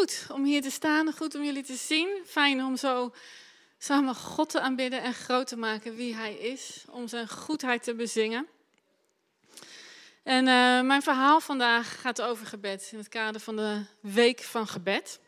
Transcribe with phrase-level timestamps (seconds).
[0.00, 2.08] goed om hier te staan, goed om jullie te zien.
[2.26, 3.12] Fijn om zo
[3.78, 7.94] samen God te aanbidden en groot te maken wie Hij is, om Zijn goedheid te
[7.94, 8.46] bezingen.
[10.22, 14.66] En uh, mijn verhaal vandaag gaat over gebed in het kader van de Week van
[14.66, 15.20] Gebed.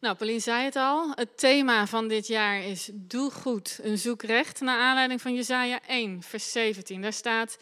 [0.00, 1.12] Nou, Pauline zei het al.
[1.14, 4.60] Het thema van dit jaar is Doe goed en zoek recht.
[4.60, 7.02] Naar aanleiding van Jesaja 1, vers 17.
[7.02, 7.58] Daar staat: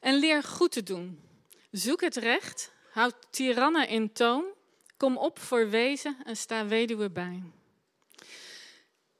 [0.00, 1.20] En leer goed te doen.
[1.70, 2.72] Zoek het recht.
[2.90, 4.44] Houd tirannen in toom.
[5.02, 7.42] Kom op voor wezen en sta weduwe bij.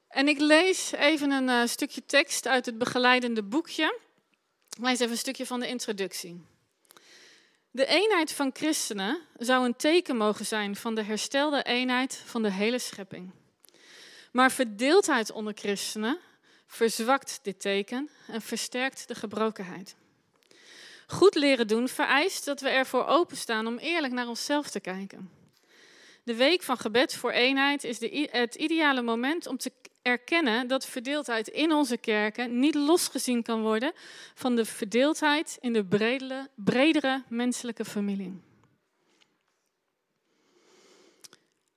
[0.07, 3.99] En ik lees even een uh, stukje tekst uit het begeleidende boekje.
[4.69, 6.45] Ik lees even een stukje van de introductie.
[7.71, 12.51] De eenheid van christenen zou een teken mogen zijn van de herstelde eenheid van de
[12.51, 13.31] hele schepping.
[14.31, 16.19] Maar verdeeldheid onder christenen
[16.65, 19.95] verzwakt dit teken en versterkt de gebrokenheid.
[21.07, 25.41] Goed leren doen vereist dat we ervoor openstaan om eerlijk naar onszelf te kijken.
[26.23, 30.85] De week van gebed voor eenheid is de, het ideale moment om te erkennen dat
[30.85, 33.93] verdeeldheid in onze kerken niet losgezien kan worden
[34.33, 38.41] van de verdeeldheid in de bredere, bredere menselijke familie.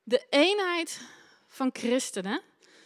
[0.02, 1.00] De eenheid
[1.46, 2.40] van christenen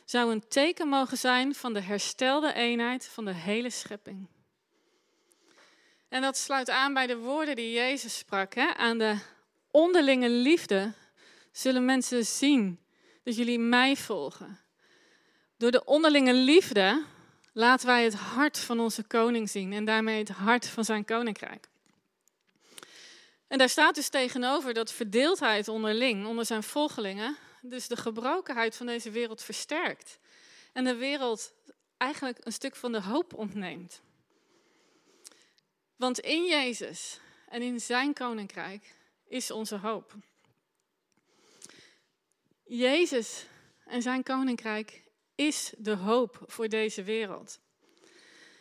[0.04, 4.26] zou een teken mogen zijn van de herstelde eenheid van de hele schepping.
[6.08, 8.54] En dat sluit aan bij de woorden die Jezus sprak.
[8.54, 8.74] Hè?
[8.74, 9.18] Aan de
[9.70, 10.92] onderlinge liefde
[11.52, 12.80] zullen mensen zien
[13.22, 14.58] dat jullie mij volgen.
[15.56, 17.04] Door de onderlinge liefde
[17.52, 21.68] laten wij het hart van onze koning zien en daarmee het hart van zijn koninkrijk.
[23.48, 28.86] En daar staat dus tegenover dat verdeeldheid onderling, onder zijn volgelingen, dus de gebrokenheid van
[28.86, 30.18] deze wereld versterkt.
[30.72, 31.52] En de wereld
[31.96, 34.00] eigenlijk een stuk van de hoop ontneemt.
[35.96, 38.94] Want in Jezus en in zijn koninkrijk
[39.28, 40.14] is onze hoop.
[42.72, 43.46] Jezus
[43.84, 45.02] en zijn koninkrijk
[45.34, 47.60] is de hoop voor deze wereld.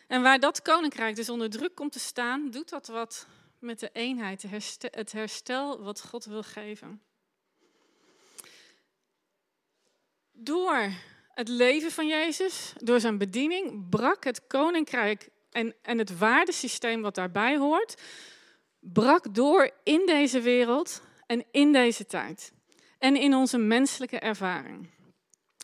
[0.06, 3.26] En waar dat koninkrijk dus onder druk komt te staan, doet dat wat
[3.58, 4.44] met de eenheid,
[4.80, 7.02] het herstel wat God wil geven.
[10.32, 10.90] Door
[11.34, 17.14] het leven van Jezus, door zijn bediening, brak het koninkrijk en, en het waardesysteem wat
[17.14, 18.02] daarbij hoort,
[18.78, 22.52] brak door in deze wereld en in deze tijd.
[23.00, 24.90] En in onze menselijke ervaring.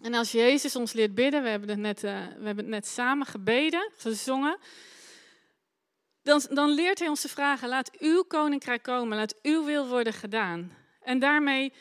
[0.03, 2.87] En als Jezus ons leert bidden, we hebben het net, uh, we hebben het net
[2.87, 4.59] samen gebeden, gezongen.
[6.23, 10.13] Dan, dan leert hij ons te vragen, laat uw koninkrijk komen, laat uw wil worden
[10.13, 10.77] gedaan.
[11.01, 11.73] En daarmee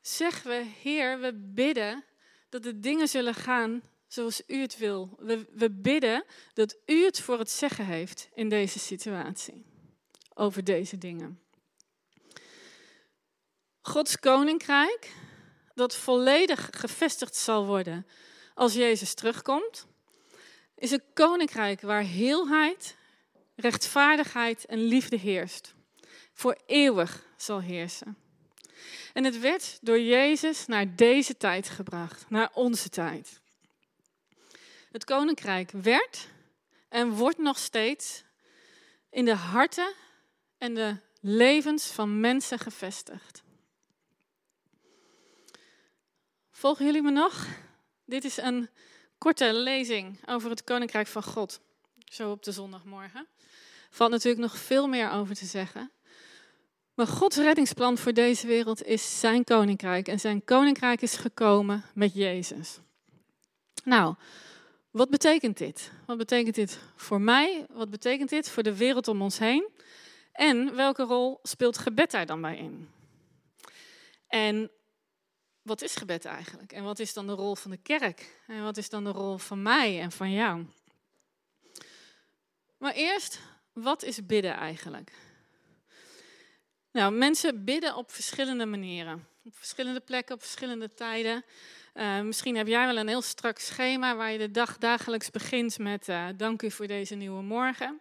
[0.00, 2.04] zeggen we, Heer, we bidden
[2.48, 5.16] dat de dingen zullen gaan zoals u het wil.
[5.18, 9.64] We, we bidden dat u het voor het zeggen heeft in deze situatie,
[10.34, 11.40] over deze dingen.
[13.82, 15.12] Gods koninkrijk,
[15.74, 18.06] dat volledig gevestigd zal worden
[18.54, 19.86] als Jezus terugkomt,
[20.74, 22.96] is een koninkrijk waar heelheid,
[23.54, 25.74] rechtvaardigheid en liefde heerst.
[26.32, 28.16] Voor eeuwig zal heersen.
[29.12, 33.40] En het werd door Jezus naar deze tijd gebracht, naar onze tijd.
[34.90, 36.28] Het koninkrijk werd
[36.88, 38.24] en wordt nog steeds
[39.10, 39.92] in de harten
[40.58, 43.42] en de levens van mensen gevestigd.
[46.62, 47.46] Volgen jullie me nog?
[48.04, 48.68] Dit is een
[49.18, 51.60] korte lezing over het Koninkrijk van God.
[52.04, 53.26] Zo op de zondagmorgen.
[53.90, 55.90] Valt natuurlijk nog veel meer over te zeggen.
[56.94, 60.08] Maar Gods reddingsplan voor deze wereld is zijn koninkrijk.
[60.08, 62.78] En zijn koninkrijk is gekomen met Jezus.
[63.84, 64.14] Nou,
[64.90, 65.90] wat betekent dit?
[66.06, 67.66] Wat betekent dit voor mij?
[67.70, 69.68] Wat betekent dit voor de wereld om ons heen?
[70.32, 72.88] En welke rol speelt gebed daar dan bij in?
[74.26, 74.70] En
[75.62, 76.72] wat is gebed eigenlijk?
[76.72, 78.40] En wat is dan de rol van de kerk?
[78.46, 80.66] En wat is dan de rol van mij en van jou?
[82.78, 83.40] Maar eerst,
[83.72, 85.12] wat is bidden eigenlijk?
[86.92, 89.26] Nou, mensen bidden op verschillende manieren.
[89.44, 91.44] Op verschillende plekken, op verschillende tijden.
[91.94, 95.78] Uh, misschien heb jij wel een heel strak schema waar je de dag dagelijks begint
[95.78, 98.00] met uh, dank u voor deze nieuwe morgen.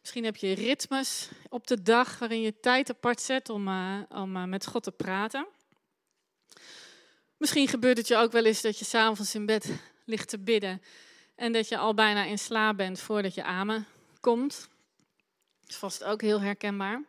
[0.00, 4.48] Misschien heb je ritmes op de dag waarin je tijd apart zet om, uh, om
[4.48, 5.46] met God te praten.
[7.40, 9.72] Misschien gebeurt het je ook wel eens dat je s'avonds in bed
[10.04, 10.82] ligt te bidden
[11.34, 13.86] en dat je al bijna in slaap bent voordat je amen
[14.20, 14.68] komt.
[15.60, 17.02] Dat is vast ook heel herkenbaar.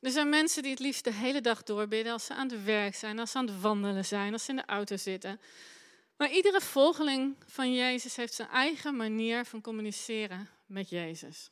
[0.00, 2.94] Er zijn mensen die het liefst de hele dag doorbidden als ze aan het werk
[2.94, 5.40] zijn, als ze aan het wandelen zijn, als ze in de auto zitten.
[6.16, 11.50] Maar iedere volgeling van Jezus heeft zijn eigen manier van communiceren met Jezus.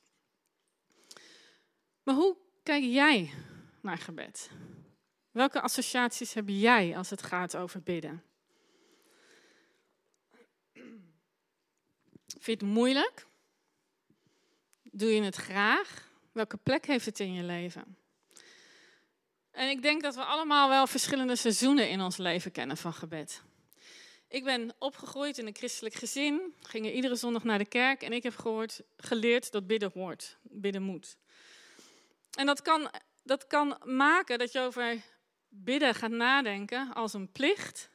[2.03, 3.31] Maar hoe kijk jij
[3.81, 4.51] naar gebed?
[5.37, 8.23] Welke associaties heb jij als het gaat over bidden?
[12.27, 13.27] Vind je het moeilijk?
[14.83, 16.11] Doe je het graag?
[16.33, 17.97] Welke plek heeft het in je leven?
[19.51, 23.43] En ik denk dat we allemaal wel verschillende seizoenen in ons leven kennen van gebed.
[24.29, 28.23] Ik ben opgegroeid in een christelijk gezin, ging iedere zondag naar de kerk en ik
[28.23, 31.17] heb gehoord, geleerd dat bidden hoort, bidden moet.
[32.31, 32.91] En dat kan,
[33.23, 35.15] dat kan maken dat je over
[35.65, 37.91] bidden gaat nadenken als een plicht,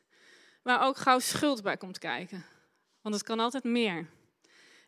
[0.61, 2.45] waar ook gauw schuld bij komt kijken.
[3.01, 3.97] Want het kan altijd meer.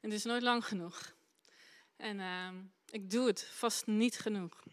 [0.02, 1.14] En het is nooit lang genoeg.
[1.98, 2.48] En uh,
[2.90, 4.64] ik doe het vast niet genoeg.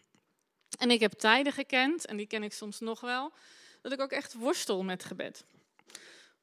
[0.77, 3.31] En ik heb tijden gekend, en die ken ik soms nog wel,
[3.81, 5.43] dat ik ook echt worstel met gebed.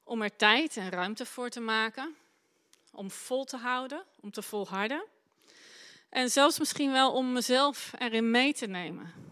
[0.02, 2.16] Om er tijd en ruimte voor te maken,
[2.93, 5.04] om vol te houden, om te volharden.
[6.08, 9.27] En zelfs misschien wel om mezelf erin mee te nemen.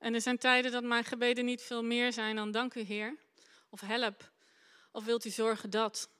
[0.00, 3.16] En er zijn tijden dat mijn gebeden niet veel meer zijn dan dank u Heer,
[3.68, 4.30] of help,
[4.92, 6.10] of wilt u zorgen dat.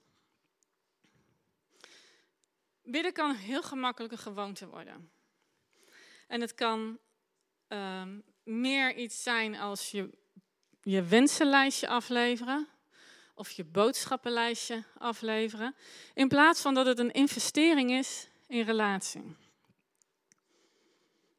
[2.83, 5.11] Bidden kan heel gemakkelijk een gewoonte worden.
[6.27, 6.99] En het kan
[7.69, 8.03] uh,
[8.43, 10.09] meer iets zijn als je
[10.81, 12.67] je wensenlijstje afleveren
[13.35, 15.75] of je boodschappenlijstje afleveren,
[16.13, 19.35] in plaats van dat het een investering is in relatie.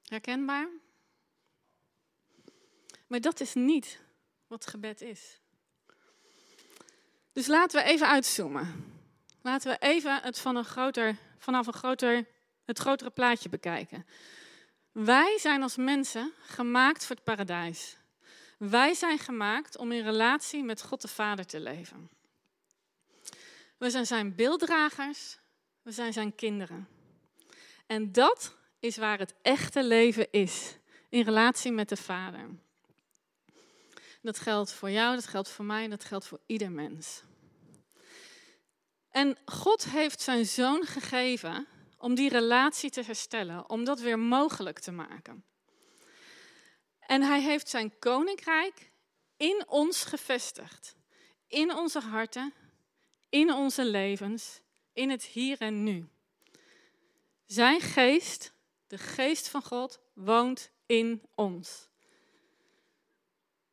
[0.04, 0.81] Herkenbaar?
[3.12, 4.00] Maar dat is niet
[4.46, 5.40] wat gebed is.
[7.32, 8.94] Dus laten we even uitzoomen.
[9.42, 12.26] Laten we even het een groter, vanaf een groter,
[12.64, 14.06] het grotere plaatje bekijken.
[14.92, 17.96] Wij zijn als mensen gemaakt voor het paradijs.
[18.58, 22.10] Wij zijn gemaakt om in relatie met God de Vader te leven.
[23.76, 25.38] We zijn zijn beelddragers,
[25.82, 26.88] we zijn zijn kinderen.
[27.86, 30.76] En dat is waar het echte leven is,
[31.08, 32.48] in relatie met de Vader.
[34.22, 37.22] Dat geldt voor jou, dat geldt voor mij, dat geldt voor ieder mens.
[39.10, 41.66] En God heeft zijn zoon gegeven
[41.98, 45.44] om die relatie te herstellen, om dat weer mogelijk te maken.
[47.00, 48.92] En hij heeft zijn koninkrijk
[49.36, 50.96] in ons gevestigd,
[51.46, 52.52] in onze harten,
[53.28, 54.60] in onze levens,
[54.92, 56.08] in het hier en nu.
[57.46, 58.52] Zijn geest,
[58.86, 61.88] de geest van God, woont in ons.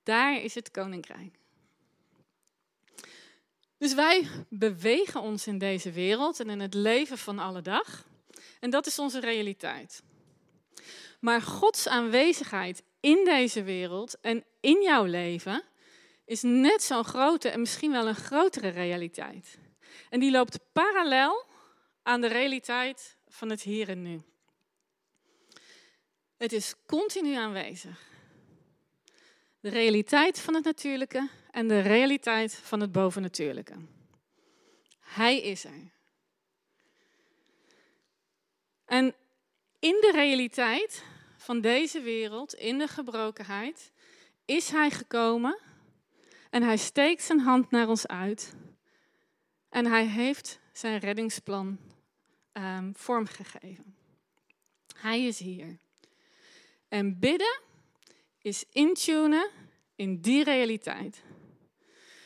[0.09, 1.39] Daar is het koninkrijk.
[3.77, 8.05] Dus wij bewegen ons in deze wereld en in het leven van alle dag.
[8.59, 10.03] En dat is onze realiteit.
[11.19, 15.63] Maar Gods aanwezigheid in deze wereld en in jouw leven
[16.25, 19.57] is net zo'n grote en misschien wel een grotere realiteit.
[20.09, 21.45] En die loopt parallel
[22.03, 24.21] aan de realiteit van het hier en nu.
[26.37, 28.08] Het is continu aanwezig.
[29.59, 33.75] De realiteit van het natuurlijke en de realiteit van het bovennatuurlijke.
[34.99, 35.91] Hij is er.
[38.85, 39.15] En
[39.79, 41.03] in de realiteit
[41.37, 43.91] van deze wereld, in de gebrokenheid,
[44.45, 45.59] is Hij gekomen
[46.49, 48.53] en Hij steekt zijn hand naar ons uit
[49.69, 51.79] en Hij heeft zijn reddingsplan
[52.53, 53.95] um, vormgegeven.
[54.95, 55.77] Hij is hier.
[56.87, 57.61] En bidden
[58.41, 59.49] is intunen
[59.95, 61.21] in die realiteit.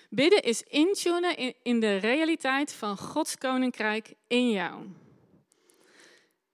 [0.09, 4.87] Bidden is intunen in, de realiteit van Gods koninkrijk in jou.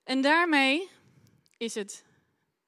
[0.03, 0.89] En daarmee
[1.57, 2.05] is het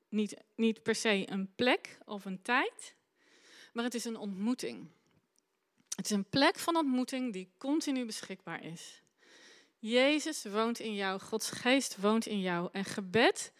[0.09, 2.95] niet, niet per se een plek of een tijd,
[3.73, 4.87] maar het is een ontmoeting.
[5.95, 9.01] Het is een plek van ontmoeting die continu beschikbaar is.
[9.79, 12.69] Jezus woont in jou, Gods geest woont in jou.
[12.71, 13.53] En gebed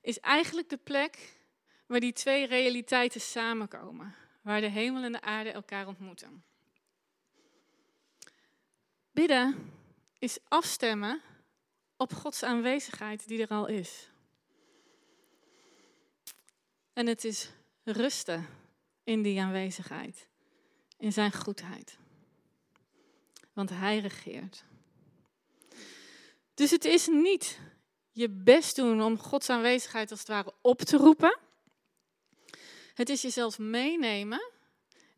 [0.00, 1.37] is eigenlijk de plek
[1.88, 4.14] waar die twee realiteiten samenkomen.
[4.42, 6.44] Waar de hemel en de aarde elkaar ontmoeten.
[9.10, 9.72] Bidden
[10.18, 11.20] is afstemmen
[11.96, 14.10] op Gods aanwezigheid die er al is.
[16.92, 17.50] En het is
[17.84, 18.46] rusten
[19.04, 20.26] in die aanwezigheid,
[20.96, 21.98] in zijn goedheid.
[23.52, 24.64] Want hij regeert.
[26.54, 27.58] Dus het is niet
[28.12, 31.38] je best doen om Gods aanwezigheid als het ware op te roepen.
[32.98, 34.50] Het is jezelf meenemen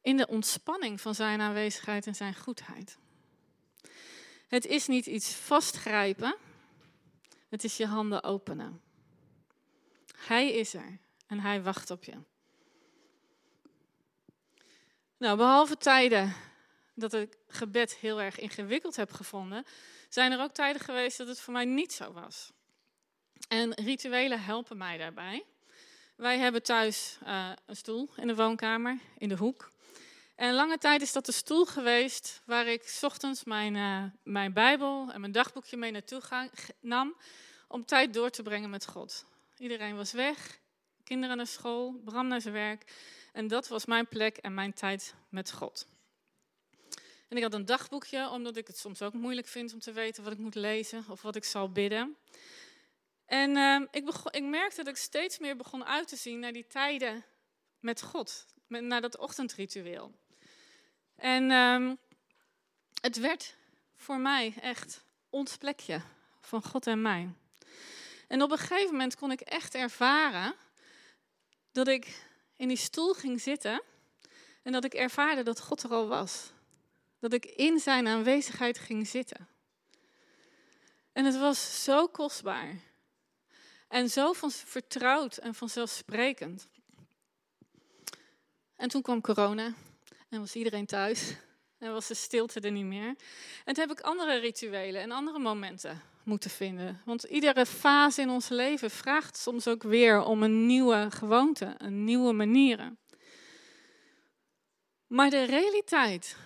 [0.02, 2.98] in de ontspanning van zijn aanwezigheid en zijn goedheid.
[4.48, 6.36] Het is niet iets vastgrijpen,
[7.48, 8.80] het is je handen openen.
[10.16, 12.16] Hij is er en hij wacht op je.
[15.16, 16.34] Nou, behalve tijden
[16.94, 19.64] dat ik gebed heel erg ingewikkeld heb gevonden,
[20.08, 22.52] zijn er ook tijden geweest dat het voor mij niet zo was.
[23.48, 25.44] En rituelen helpen mij daarbij.
[26.20, 29.70] Wij hebben thuis uh, een stoel in de woonkamer, in de hoek.
[30.34, 34.52] En lange tijd is dat de stoel geweest waar ik s ochtends mijn, uh, mijn
[34.52, 36.48] Bijbel en mijn dagboekje mee naartoe ga,
[36.80, 37.16] nam
[37.68, 39.24] om tijd door te brengen met God.
[39.58, 40.58] Iedereen was weg,
[41.04, 42.92] kinderen naar school, Bram naar zijn werk.
[43.32, 45.86] En dat was mijn plek en mijn tijd met God.
[47.28, 50.24] En ik had een dagboekje, omdat ik het soms ook moeilijk vind om te weten
[50.24, 52.16] wat ik moet lezen of wat ik zal bidden.
[53.30, 56.52] En uh, ik, begon, ik merkte dat ik steeds meer begon uit te zien naar
[56.52, 57.24] die tijden
[57.78, 60.12] met God, naar dat ochtendritueel.
[61.16, 61.92] En uh,
[63.00, 63.56] het werd
[63.96, 66.00] voor mij echt ons plekje
[66.40, 67.28] van God en mij.
[68.28, 70.54] En op een gegeven moment kon ik echt ervaren
[71.72, 72.24] dat ik
[72.56, 73.82] in die stoel ging zitten
[74.62, 76.50] en dat ik ervaarde dat God er al was.
[77.18, 79.48] Dat ik in zijn aanwezigheid ging zitten.
[81.12, 82.88] En het was zo kostbaar.
[83.90, 86.68] En zo van vertrouwd en vanzelfsprekend.
[88.76, 89.74] En toen kwam corona
[90.28, 91.34] en was iedereen thuis.
[91.78, 93.16] En was de stilte er niet meer.
[93.64, 97.02] En toen heb ik andere rituelen en andere momenten moeten vinden.
[97.04, 102.04] Want iedere fase in ons leven vraagt soms ook weer om een nieuwe gewoonte, een
[102.04, 102.98] nieuwe manieren.
[105.06, 106.36] Maar de realiteit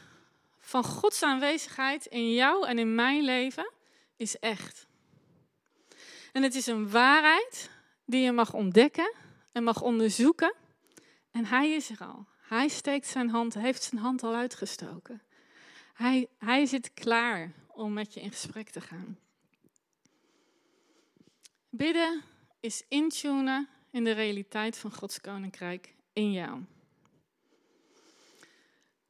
[0.58, 3.72] van Gods aanwezigheid in jou en in mijn leven
[4.16, 4.86] is echt.
[6.34, 7.70] En het is een waarheid
[8.04, 9.14] die je mag ontdekken
[9.52, 10.54] en mag onderzoeken.
[11.30, 12.26] En hij is er al.
[12.36, 15.22] Hij steekt zijn hand, heeft zijn hand al uitgestoken.
[15.92, 19.18] Hij, hij zit klaar om met je in gesprek te gaan.
[21.68, 22.22] Bidden
[22.60, 26.64] is intunen in de realiteit van Gods koninkrijk in jou.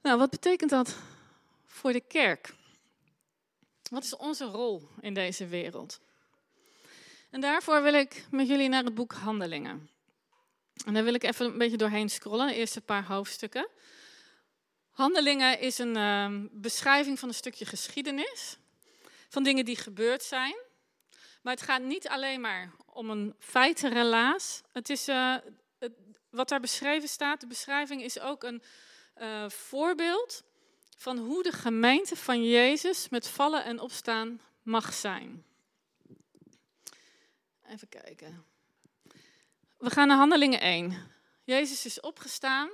[0.03, 0.97] Nou, wat betekent dat
[1.65, 2.55] voor de kerk?
[3.91, 6.01] Wat is onze rol in deze wereld?
[7.35, 9.91] En daarvoor wil ik met jullie naar het boek Handelingen.
[10.85, 13.69] En daar wil ik even een beetje doorheen scrollen, de eerste paar hoofdstukken.
[14.91, 18.57] Handelingen is een uh, beschrijving van een stukje geschiedenis,
[19.29, 20.55] van dingen die gebeurd zijn.
[21.43, 24.63] Maar het gaat niet alleen maar om een feitenrelaas.
[24.73, 25.93] Het is, het,
[26.31, 28.63] wat daar beschreven staat, de beschrijving is ook een
[29.17, 30.43] uh, voorbeeld
[30.97, 35.45] van hoe de gemeente van Jezus met vallen en opstaan mag zijn.
[37.75, 38.45] Even kijken.
[39.79, 41.11] We gaan naar Handelingen 1.
[41.45, 42.71] Jezus is opgestaan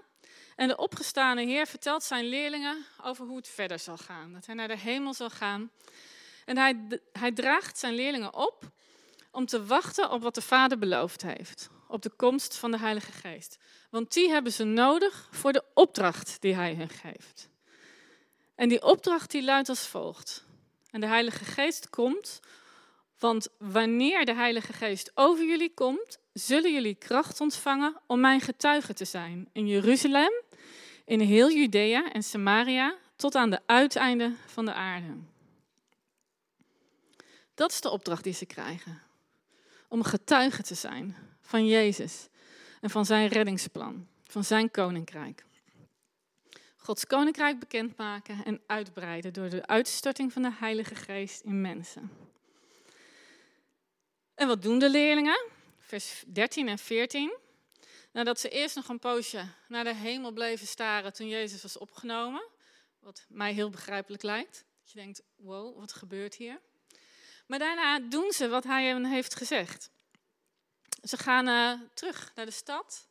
[0.57, 4.33] en de opgestane Heer vertelt zijn leerlingen over hoe het verder zal gaan.
[4.33, 5.71] Dat hij naar de hemel zal gaan.
[6.45, 8.71] En hij, hij draagt zijn leerlingen op
[9.31, 11.71] om te wachten op wat de Vader beloofd heeft.
[11.89, 13.59] Op de komst van de Heilige Geest.
[13.91, 17.49] Want die hebben ze nodig voor de opdracht die hij hen geeft.
[18.55, 20.45] En die opdracht die luidt als volgt.
[20.91, 22.41] En de Heilige Geest komt,
[23.21, 28.95] want wanneer de Heilige Geest over jullie komt, zullen jullie kracht ontvangen om mijn getuige
[28.95, 30.33] te zijn in Jeruzalem,
[31.05, 35.17] in heel Judea en Samaria, tot aan de uiteinden van de aarde.
[37.55, 39.03] Dat is de opdracht die ze krijgen.
[39.89, 42.29] Om getuige te zijn van Jezus
[42.81, 45.45] en van zijn reddingsplan, van zijn koninkrijk.
[46.77, 52.11] Gods koninkrijk bekendmaken en uitbreiden door de uitstorting van de Heilige Geest in mensen.
[54.41, 55.47] En wat doen de leerlingen?
[55.79, 57.37] Vers 13 en 14.
[58.13, 62.43] Nadat ze eerst nog een poosje naar de hemel bleven staren toen Jezus was opgenomen,
[62.99, 64.65] wat mij heel begrijpelijk lijkt.
[64.83, 66.61] Dat je denkt, wow, wat gebeurt hier?
[67.47, 69.91] Maar daarna doen ze wat hij hen heeft gezegd.
[71.03, 73.09] Ze gaan uh, terug naar de stad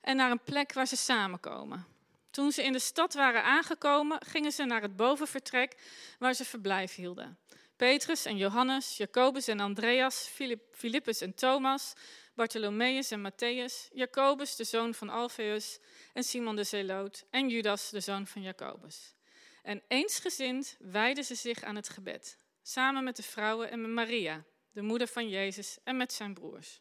[0.00, 1.86] en naar een plek waar ze samenkomen.
[2.30, 5.76] Toen ze in de stad waren aangekomen, gingen ze naar het bovenvertrek
[6.18, 7.38] waar ze verblijf hielden.
[7.78, 10.28] Petrus en Johannes, Jacobus en Andreas,
[10.72, 11.94] Filippus en Thomas,
[12.34, 15.78] Bartholomeus en Matthäus, Jacobus, de zoon van Alfeus,
[16.12, 19.14] en Simon de Zeloot, en Judas, de zoon van Jacobus.
[19.62, 24.44] En eensgezind wijden ze zich aan het gebed, samen met de vrouwen en met Maria,
[24.72, 26.80] de moeder van Jezus, en met zijn broers.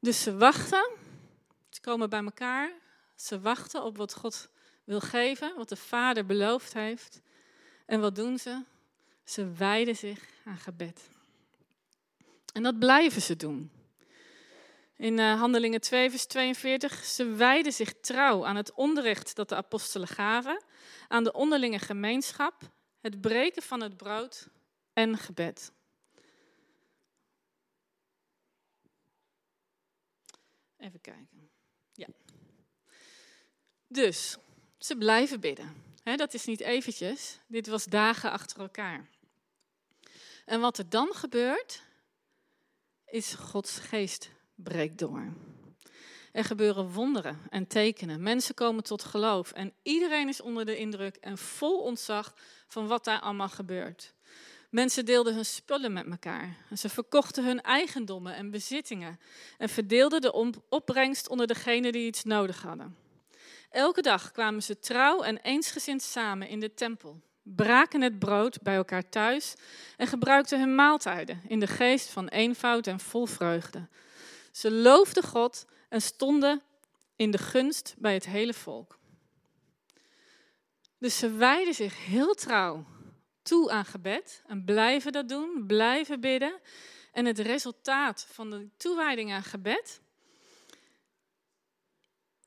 [0.00, 0.90] Dus ze wachten,
[1.70, 2.72] ze komen bij elkaar,
[3.16, 4.48] ze wachten op wat God
[4.84, 7.20] wil geven, wat de Vader beloofd heeft.
[7.88, 8.62] En wat doen ze?
[9.24, 11.08] Ze wijden zich aan gebed.
[12.52, 13.70] En dat blijven ze doen.
[14.96, 19.54] In uh, Handelingen 2, vers 42, ze wijden zich trouw aan het onderricht dat de
[19.54, 20.62] apostelen gaven,
[21.08, 22.54] aan de onderlinge gemeenschap,
[23.00, 24.48] het breken van het brood
[24.92, 25.72] en gebed.
[30.76, 31.50] Even kijken.
[31.92, 32.06] Ja.
[33.86, 34.36] Dus,
[34.78, 39.08] ze blijven bidden dat is niet eventjes, dit was dagen achter elkaar.
[40.44, 41.82] En wat er dan gebeurt,
[43.06, 45.32] is Gods geest breekt door.
[46.32, 48.22] Er gebeuren wonderen en tekenen.
[48.22, 49.52] Mensen komen tot geloof.
[49.52, 52.34] En iedereen is onder de indruk en vol ontzag
[52.66, 54.14] van wat daar allemaal gebeurt.
[54.70, 56.56] Mensen deelden hun spullen met elkaar.
[56.70, 59.20] En ze verkochten hun eigendommen en bezittingen.
[59.58, 62.96] En verdeelden de opbrengst onder degenen die iets nodig hadden.
[63.70, 67.20] Elke dag kwamen ze trouw en eensgezind samen in de tempel.
[67.42, 69.54] Braken het brood bij elkaar thuis
[69.96, 73.88] en gebruikten hun maaltijden in de geest van eenvoud en vol vreugde.
[74.52, 76.62] Ze loofden God en stonden
[77.16, 78.98] in de gunst bij het hele volk.
[80.98, 82.86] Dus ze wijden zich heel trouw
[83.42, 86.60] toe aan gebed en blijven dat doen, blijven bidden.
[87.12, 90.00] En het resultaat van de toewijding aan gebed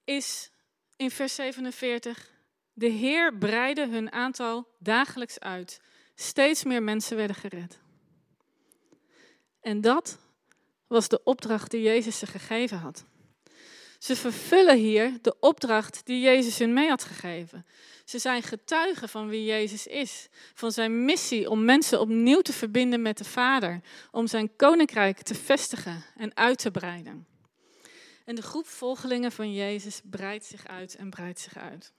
[0.03, 0.51] is
[1.01, 2.31] in vers 47,
[2.73, 5.81] de Heer breidde hun aantal dagelijks uit.
[6.15, 7.79] Steeds meer mensen werden gered.
[9.61, 10.19] En dat
[10.87, 13.05] was de opdracht die Jezus ze gegeven had.
[13.99, 17.65] Ze vervullen hier de opdracht die Jezus hun mee had gegeven.
[18.05, 23.01] Ze zijn getuigen van wie Jezus is, van zijn missie om mensen opnieuw te verbinden
[23.01, 23.81] met de Vader,
[24.11, 27.30] om zijn koninkrijk te vestigen en uit te breiden.
[28.25, 31.93] En de groep volgelingen van Jezus breidt zich uit en breidt zich uit.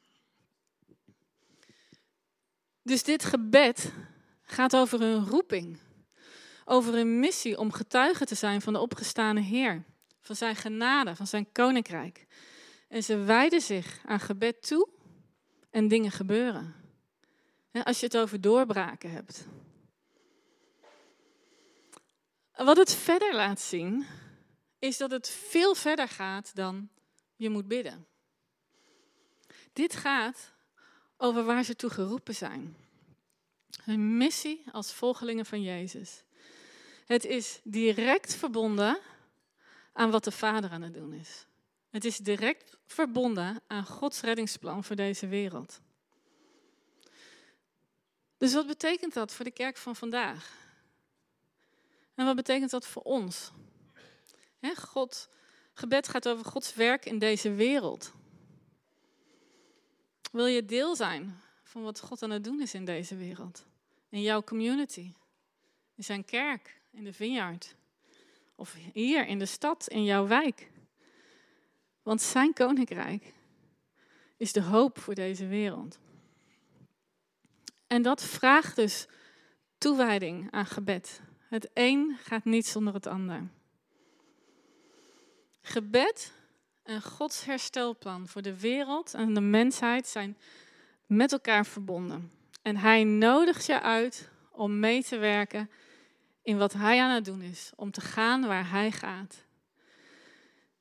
[2.82, 3.92] Dus dit gebed
[4.42, 5.78] gaat over een roeping,
[6.64, 9.84] over een missie om getuige te zijn van de opgestane Heer
[10.22, 12.26] van zijn genade, van zijn koninkrijk.
[12.88, 14.88] En ze wijden zich aan gebed toe
[15.70, 16.74] en dingen gebeuren.
[17.84, 19.46] Als je het over doorbraken hebt.
[22.56, 24.06] Wat het verder laat zien,
[24.82, 26.88] is dat het veel verder gaat dan
[27.36, 28.06] je moet bidden.
[29.72, 30.52] Dit gaat
[31.16, 32.76] over waar ze toe geroepen zijn.
[33.82, 36.22] Hun missie als volgelingen van Jezus.
[37.06, 38.98] Het is direct verbonden
[39.92, 41.46] aan wat de Vader aan het doen is.
[41.90, 45.80] Het is direct verbonden aan Gods reddingsplan voor deze wereld.
[48.36, 50.56] Dus wat betekent dat voor de kerk van vandaag?
[52.14, 53.52] En wat betekent dat voor ons?
[54.70, 55.28] God,
[55.72, 58.12] gebed gaat over Gods werk in deze wereld.
[60.32, 63.66] Wil je deel zijn van wat God aan het doen is in deze wereld?
[64.08, 65.12] In jouw community,
[65.94, 67.74] in zijn kerk, in de vineyard?
[68.54, 70.70] Of hier in de stad, in jouw wijk.
[72.02, 73.32] Want zijn koninkrijk
[74.36, 75.98] is de hoop voor deze wereld.
[77.86, 79.06] En dat vraagt dus
[79.78, 81.20] toewijding aan gebed.
[81.38, 83.50] Het een gaat niet zonder het ander.
[85.62, 86.32] Gebed
[86.82, 90.36] en Gods herstelplan voor de wereld en de mensheid zijn
[91.06, 92.32] met elkaar verbonden.
[92.62, 95.70] En hij nodigt je uit om mee te werken
[96.42, 99.44] in wat hij aan het doen is, om te gaan waar hij gaat.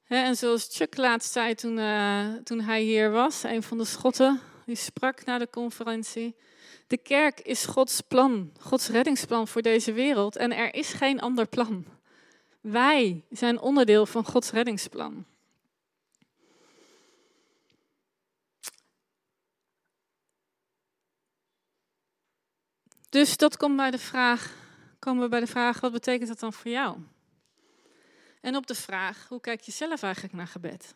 [0.08, 4.40] en zoals Chuck laatst zei toen, uh, toen hij hier was, een van de Schotten,
[4.66, 6.36] die sprak na de conferentie.
[6.88, 11.48] De kerk is Gods plan, Gods reddingsplan voor deze wereld en er is geen ander
[11.48, 11.86] plan.
[12.62, 15.26] Wij zijn onderdeel van Gods reddingsplan.
[23.10, 24.54] Dus dat komt bij de vraag:
[25.00, 26.98] komen we bij de vraag, wat betekent dat dan voor jou?
[28.42, 30.96] En op de vraag, hoe kijk je zelf eigenlijk naar gebed?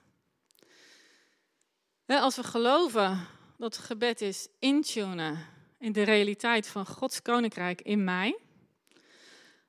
[2.06, 5.46] Als we geloven dat gebed is intunen
[5.80, 8.38] in de realiteit van Gods koninkrijk in mij.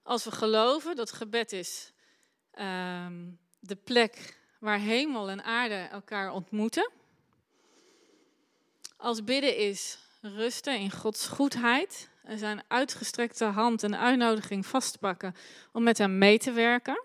[0.06, 1.92] Als we geloven dat gebed is
[2.50, 3.24] ehm,
[3.58, 6.90] de plek waar hemel en aarde elkaar ontmoeten.
[8.96, 15.34] Als bidden is rusten in Gods goedheid en zijn uitgestrekte hand en uitnodiging vastpakken
[15.72, 17.04] om met hem mee te werken.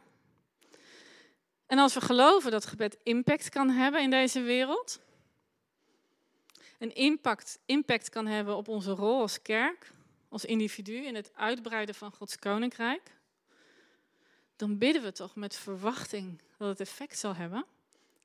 [1.65, 4.99] En als we geloven dat gebed impact kan hebben in deze wereld,
[6.79, 9.91] een impact, impact kan hebben op onze rol als kerk,
[10.31, 13.15] als individu in het uitbreiden van Gods koninkrijk,
[14.55, 17.65] dan bidden we toch met verwachting dat het effect zal hebben,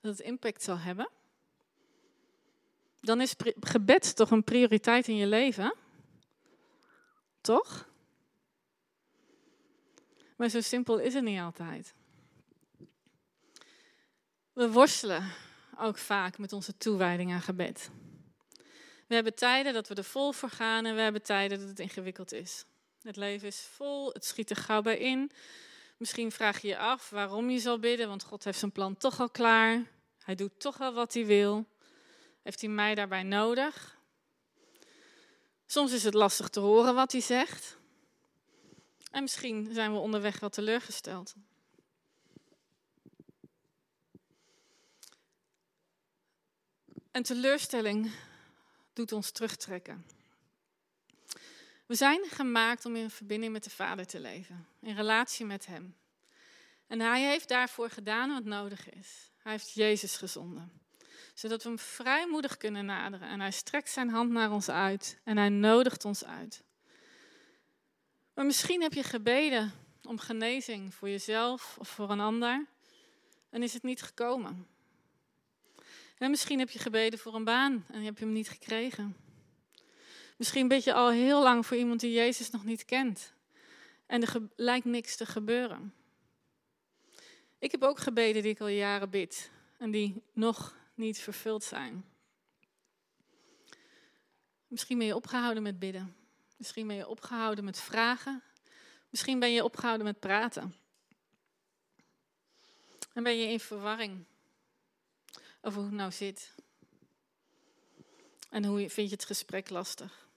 [0.01, 1.09] dat het impact zal hebben.
[3.01, 5.75] Dan is gebed toch een prioriteit in je leven.
[7.41, 7.89] Toch?
[10.37, 11.95] Maar zo simpel is het niet altijd.
[14.53, 15.33] We worstelen
[15.79, 17.91] ook vaak met onze toewijding aan gebed.
[19.07, 21.79] We hebben tijden dat we er vol voor gaan en we hebben tijden dat het
[21.79, 22.65] ingewikkeld is.
[23.03, 25.31] Het leven is vol, het schiet er gauw bij in.
[25.97, 29.21] Misschien vraag je je af waarom je zal bidden, want God heeft zijn plan toch
[29.21, 29.83] al klaar.
[30.23, 31.67] Hij doet toch al wat hij wil.
[32.43, 33.99] Heeft hij mij daarbij nodig?
[35.67, 37.77] Soms is het lastig te horen wat hij zegt.
[39.11, 41.35] En misschien zijn we onderweg wat teleurgesteld.
[47.11, 48.11] En teleurstelling
[48.97, 50.07] doet ons terugtrekken.
[51.87, 55.97] We zijn gemaakt om in verbinding met de Vader te leven, in relatie met Hem.
[56.87, 59.31] En Hij heeft daarvoor gedaan wat nodig is.
[59.39, 60.73] Hij heeft Jezus gezonden,
[61.35, 63.29] zodat we Hem vrijmoedig kunnen naderen.
[63.29, 66.63] En Hij strekt Zijn hand naar ons uit en Hij nodigt ons uit.
[68.35, 72.67] Maar misschien heb je gebeden om genezing voor jezelf of voor een ander
[73.51, 74.76] en is het niet gekomen.
[76.19, 79.17] En misschien heb je gebeden voor een baan en heb je hem niet gekregen.
[80.37, 83.33] Misschien ben je al heel lang voor iemand die Jezus nog niet kent.
[84.07, 85.95] En er lijkt niks te gebeuren.
[87.59, 92.05] Ik heb ook gebeden die ik al jaren bid en die nog niet vervuld zijn.
[94.69, 96.17] Misschien ben je opgehouden met bidden.
[96.57, 98.43] Misschien ben je opgehouden met vragen.
[99.11, 100.75] Misschien ben je opgehouden met praten.
[103.13, 104.25] En ben je in verwarring
[105.67, 106.55] over hoe het nou zit.
[108.51, 110.29] En hoe vind je het gesprek lastig.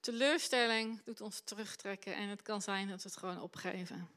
[0.00, 4.08] Teleurstelling doet ons terugtrekken en het kan zijn dat we het gewoon opgeven.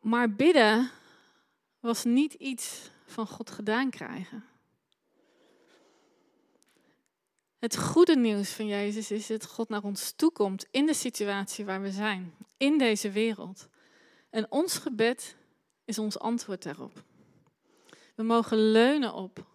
[0.00, 0.90] Maar bidden
[1.80, 4.44] was niet iets van God gedaan krijgen.
[7.58, 11.64] Het goede nieuws van Jezus is dat God naar ons toe komt in de situatie
[11.64, 13.68] waar we zijn, in deze wereld.
[14.30, 15.36] En ons gebed
[15.84, 17.06] is ons antwoord daarop.
[18.18, 19.46] We mogen leunen op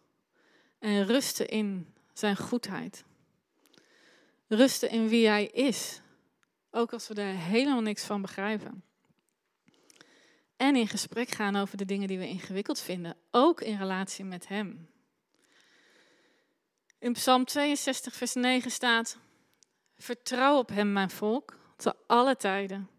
[0.79, 3.03] en rusten in zijn goedheid.
[4.47, 6.01] Rusten in wie hij is,
[6.71, 8.83] ook als we daar helemaal niks van begrijpen.
[10.57, 14.47] En in gesprek gaan over de dingen die we ingewikkeld vinden, ook in relatie met
[14.47, 14.89] hem.
[16.99, 19.17] In Psalm 62, vers 9 staat:
[19.97, 22.89] Vertrouw op Hem, mijn volk, te alle tijden.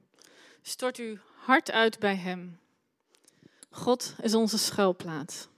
[0.62, 2.58] Stort uw hart uit bij Hem.
[3.70, 5.52] God is onze schuilplaats.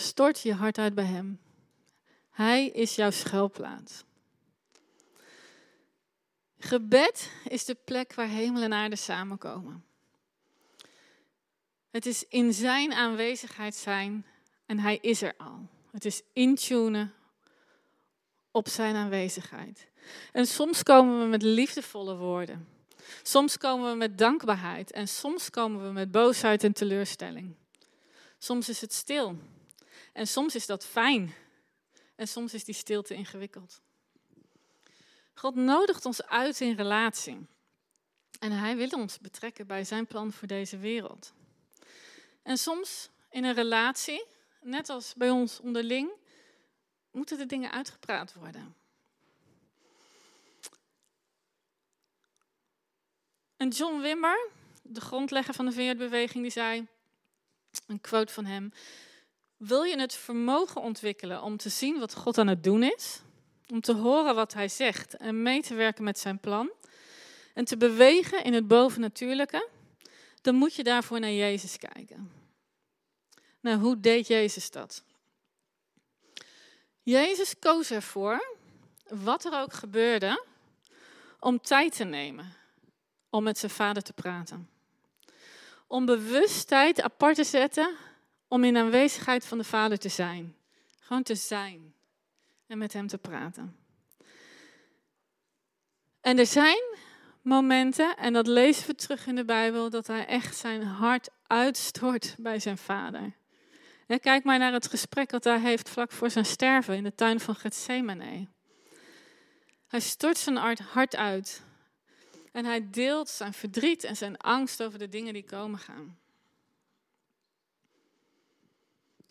[0.00, 1.40] Stort je hart uit bij Hem.
[2.30, 4.04] Hij is jouw schuilplaats.
[6.58, 9.84] Gebed is de plek waar hemel en aarde samenkomen.
[11.90, 14.26] Het is in Zijn aanwezigheid zijn
[14.66, 15.68] en Hij is er al.
[15.90, 17.14] Het is intunen
[18.50, 19.88] op zijn aanwezigheid.
[20.32, 22.68] En soms komen we met liefdevolle woorden.
[23.22, 24.90] Soms komen we met dankbaarheid.
[24.90, 27.54] En soms komen we met boosheid en teleurstelling.
[28.38, 29.38] Soms is het stil.
[30.12, 31.34] En soms is dat fijn.
[32.14, 33.80] En soms is die stilte ingewikkeld.
[35.34, 37.46] God nodigt ons uit in relatie.
[38.38, 41.32] En hij wil ons betrekken bij zijn plan voor deze wereld.
[42.42, 44.24] En soms in een relatie
[44.60, 46.10] net als bij ons onderling,
[47.10, 48.74] moeten de dingen uitgepraat worden.
[53.56, 54.48] En John Wimmer,
[54.82, 56.86] de grondlegger van de Vineyard-beweging, die zei,
[57.86, 58.72] een quote van hem,
[59.60, 63.20] wil je het vermogen ontwikkelen om te zien wat God aan het doen is,
[63.68, 66.70] om te horen wat hij zegt en mee te werken met zijn plan
[67.54, 69.68] en te bewegen in het bovennatuurlijke,
[70.42, 72.32] dan moet je daarvoor naar Jezus kijken.
[73.60, 75.02] Nou, hoe deed Jezus dat?
[77.02, 78.56] Jezus koos ervoor,
[79.08, 80.44] wat er ook gebeurde,
[81.40, 82.54] om tijd te nemen
[83.30, 84.68] om met zijn vader te praten.
[85.86, 87.96] Om bewust tijd apart te zetten
[88.50, 90.56] om in aanwezigheid van de vader te zijn.
[91.00, 91.94] Gewoon te zijn
[92.66, 93.76] en met hem te praten.
[96.20, 96.82] En er zijn
[97.42, 102.34] momenten, en dat lezen we terug in de Bijbel, dat hij echt zijn hart uitstort
[102.38, 103.32] bij zijn vader.
[104.20, 107.40] Kijk maar naar het gesprek dat hij heeft vlak voor zijn sterven in de tuin
[107.40, 108.46] van Gethsemane.
[109.88, 111.62] Hij stort zijn hart uit
[112.52, 116.19] en hij deelt zijn verdriet en zijn angst over de dingen die komen gaan.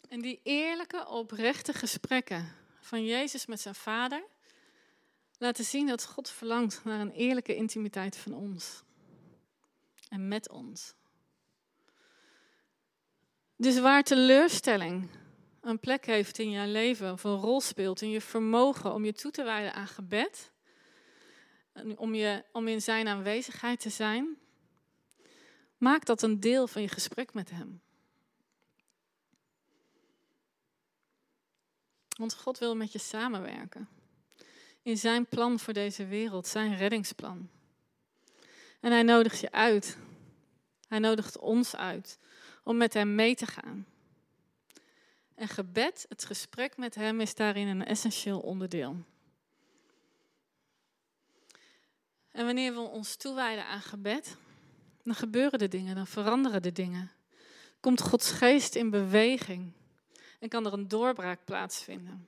[0.09, 4.23] En die eerlijke, oprechte gesprekken van Jezus met zijn vader
[5.37, 8.83] laten zien dat God verlangt naar een eerlijke intimiteit van ons
[10.09, 10.93] en met ons.
[13.55, 15.09] Dus waar teleurstelling
[15.61, 19.13] een plek heeft in jouw leven, of een rol speelt in je vermogen om je
[19.13, 20.51] toe te wijden aan gebed,
[21.95, 24.37] om, je, om in zijn aanwezigheid te zijn,
[25.77, 27.81] maak dat een deel van je gesprek met hem.
[32.19, 33.89] Want God wil met je samenwerken.
[34.81, 37.49] In zijn plan voor deze wereld, zijn reddingsplan.
[38.79, 39.97] En hij nodigt je uit.
[40.87, 42.19] Hij nodigt ons uit
[42.63, 43.85] om met Hem mee te gaan.
[45.35, 49.03] En gebed, het gesprek met Hem, is daarin een essentieel onderdeel.
[52.31, 54.37] En wanneer we ons toewijden aan gebed,
[55.03, 57.11] dan gebeuren de dingen, dan veranderen de dingen.
[57.79, 59.77] komt Gods geest in beweging
[60.39, 62.27] en kan er een doorbraak plaatsvinden.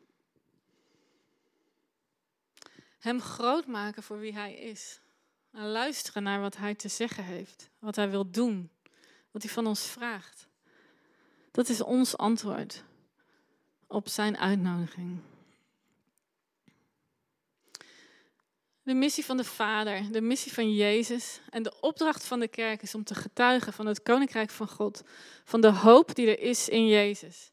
[3.00, 5.00] Hem groot maken voor wie hij is.
[5.52, 8.70] En luisteren naar wat hij te zeggen heeft, wat hij wil doen,
[9.32, 10.48] wat hij van ons vraagt.
[11.52, 12.84] Dat is ons antwoord
[13.88, 15.20] op zijn uitnodiging.
[18.84, 22.82] De missie van de Vader, de missie van Jezus en de opdracht van de kerk
[22.82, 25.04] is om te getuigen van het koninkrijk van God,
[25.44, 27.52] van de hoop die er is in Jezus.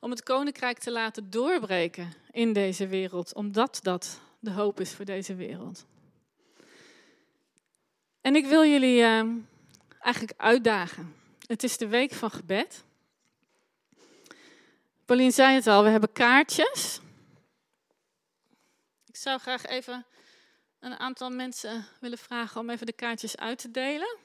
[0.00, 5.04] Om het koninkrijk te laten doorbreken in deze wereld, omdat dat de hoop is voor
[5.04, 5.86] deze wereld.
[8.20, 9.22] En ik wil jullie uh,
[10.00, 11.14] eigenlijk uitdagen.
[11.46, 12.84] Het is de week van gebed.
[15.04, 17.00] Pauline zei het al, we hebben kaartjes.
[19.06, 20.06] Ik zou graag even
[20.80, 24.16] een aantal mensen willen vragen om even de kaartjes uit te delen.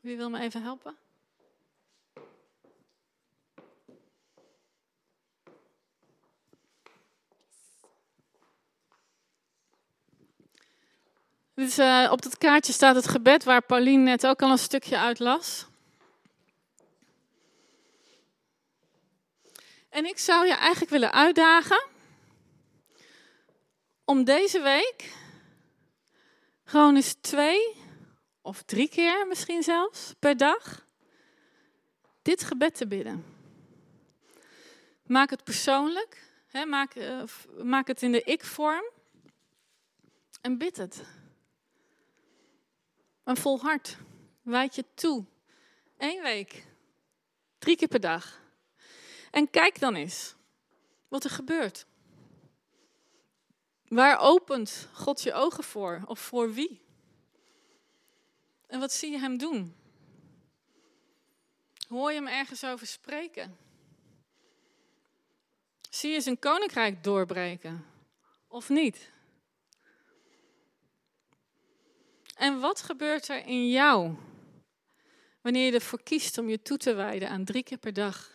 [0.00, 0.96] Wie wil me even helpen?
[11.56, 14.98] Dus, uh, op dat kaartje staat het gebed waar Pauline net ook al een stukje
[14.98, 15.66] uit las.
[19.88, 21.84] En ik zou je eigenlijk willen uitdagen
[24.04, 25.12] om deze week
[26.64, 27.76] gewoon eens twee
[28.42, 30.84] of drie keer misschien zelfs per dag
[32.22, 33.24] dit gebed te bidden.
[35.06, 36.30] Maak het persoonlijk,
[36.66, 37.22] maak, uh,
[37.62, 38.84] maak het in de ik-vorm
[40.40, 41.02] en bid het.
[43.26, 43.96] Maar volhard,
[44.42, 45.24] wijd je toe.
[45.98, 46.66] Eén week,
[47.58, 48.40] drie keer per dag.
[49.30, 50.34] En kijk dan eens
[51.08, 51.86] wat er gebeurt.
[53.88, 56.02] Waar opent God je ogen voor?
[56.04, 56.80] Of voor wie?
[58.66, 59.74] En wat zie je hem doen?
[61.88, 63.56] Hoor je hem ergens over spreken?
[65.90, 67.86] Zie je zijn koninkrijk doorbreken?
[68.48, 69.12] Of niet?
[72.36, 74.14] En wat gebeurt er in jou
[75.40, 78.30] wanneer je ervoor kiest om je toe te wijden aan drie keer per dag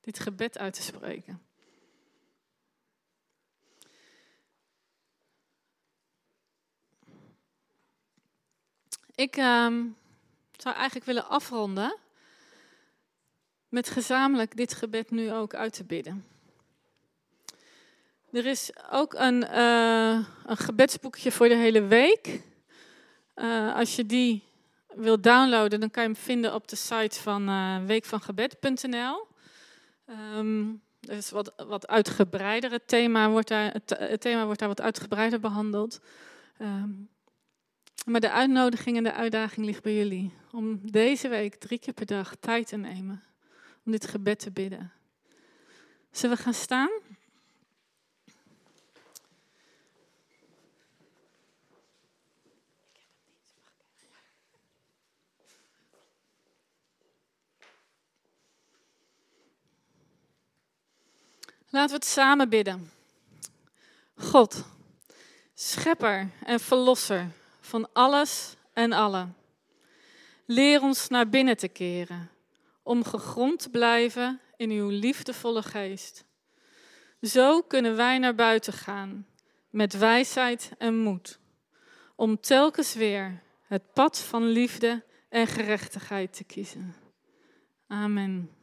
[0.00, 1.42] dit gebed uit te spreken?
[9.14, 9.44] Ik uh,
[10.56, 11.96] zou eigenlijk willen afronden
[13.68, 16.26] met gezamenlijk dit gebed nu ook uit te bidden.
[18.32, 22.40] Er is ook een, uh, een gebedsboekje voor de hele week.
[23.40, 24.42] Uh, als je die
[24.94, 29.26] wil downloaden, dan kan je hem vinden op de site van uh, weekvangebed.nl.
[30.36, 32.70] Um, er is wat, wat uitgebreider.
[32.70, 36.00] Het thema, wordt daar, het, thema wordt daar wat uitgebreider behandeld.
[36.60, 37.08] Um,
[38.06, 40.32] maar de uitnodiging en de uitdaging ligt bij jullie.
[40.52, 43.22] Om deze week drie keer per dag tijd te nemen.
[43.84, 44.92] Om dit gebed te bidden.
[46.10, 46.90] Zullen we gaan staan?
[61.78, 62.90] Laten we het samen bidden.
[64.14, 64.64] God,
[65.54, 69.36] schepper en verlosser van alles en allen.
[70.46, 72.30] Leer ons naar binnen te keren,
[72.82, 76.24] om gegrond te blijven in uw liefdevolle geest.
[77.20, 79.26] Zo kunnen wij naar buiten gaan,
[79.70, 81.38] met wijsheid en moed,
[82.16, 86.94] om telkens weer het pad van liefde en gerechtigheid te kiezen.
[87.86, 88.57] Amen.